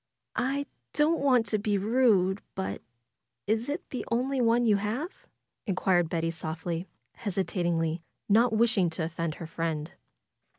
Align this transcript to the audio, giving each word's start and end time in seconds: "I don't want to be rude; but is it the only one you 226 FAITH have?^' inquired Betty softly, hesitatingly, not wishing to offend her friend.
"I 0.39 0.65
don't 0.93 1.19
want 1.19 1.45
to 1.45 1.59
be 1.59 1.77
rude; 1.77 2.41
but 2.55 2.81
is 3.45 3.69
it 3.69 3.87
the 3.91 4.03
only 4.11 4.41
one 4.41 4.65
you 4.65 4.77
226 4.77 4.81
FAITH 5.13 5.21
have?^' 5.29 5.29
inquired 5.67 6.09
Betty 6.09 6.31
softly, 6.31 6.87
hesitatingly, 7.17 8.01
not 8.27 8.51
wishing 8.51 8.89
to 8.89 9.03
offend 9.03 9.35
her 9.35 9.45
friend. 9.45 9.91